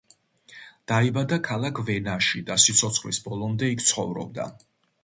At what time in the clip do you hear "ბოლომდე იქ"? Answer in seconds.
3.29-3.89